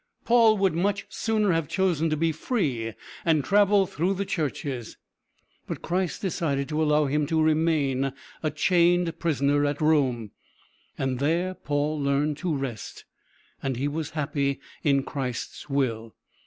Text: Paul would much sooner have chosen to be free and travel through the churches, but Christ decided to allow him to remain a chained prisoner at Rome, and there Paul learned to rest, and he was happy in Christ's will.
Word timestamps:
Paul 0.25 0.57
would 0.57 0.73
much 0.73 1.05
sooner 1.09 1.51
have 1.53 1.67
chosen 1.67 2.09
to 2.09 2.17
be 2.17 2.31
free 2.31 2.95
and 3.23 3.43
travel 3.43 3.85
through 3.85 4.15
the 4.15 4.25
churches, 4.25 4.97
but 5.67 5.83
Christ 5.83 6.23
decided 6.23 6.67
to 6.69 6.81
allow 6.81 7.05
him 7.05 7.27
to 7.27 7.39
remain 7.39 8.11
a 8.41 8.49
chained 8.49 9.19
prisoner 9.19 9.63
at 9.63 9.79
Rome, 9.79 10.31
and 10.97 11.19
there 11.19 11.53
Paul 11.53 12.01
learned 12.01 12.37
to 12.37 12.51
rest, 12.55 13.05
and 13.61 13.77
he 13.77 13.87
was 13.87 14.09
happy 14.17 14.59
in 14.83 15.03
Christ's 15.03 15.69
will. 15.69 16.15